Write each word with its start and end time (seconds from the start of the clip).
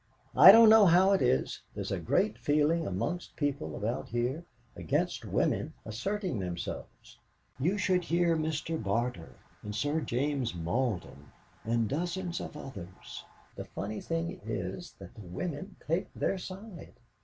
I 0.35 0.51
don't 0.51 0.69
know 0.69 0.87
how 0.87 1.11
it 1.11 1.21
is, 1.21 1.61
there's 1.75 1.91
a 1.91 1.99
great 1.99 2.35
feeling 2.39 2.87
amongst 2.87 3.35
people 3.35 3.75
about 3.75 4.09
here 4.09 4.43
against 4.75 5.25
women 5.25 5.73
asserting 5.85 6.39
themselves. 6.39 7.19
You 7.59 7.77
should 7.77 8.05
hear 8.05 8.35
Mr. 8.35 8.81
Barter 8.81 9.35
and 9.61 9.75
Sir 9.75 10.01
James 10.01 10.55
Malden, 10.55 11.31
and 11.63 11.87
dozens 11.87 12.39
of 12.41 12.57
others; 12.57 13.23
the 13.55 13.65
funny 13.65 14.01
thing 14.01 14.41
is 14.43 14.95
that 14.97 15.13
the 15.13 15.21
women 15.21 15.75
take 15.87 16.11
their 16.15 16.39
side. 16.39 16.95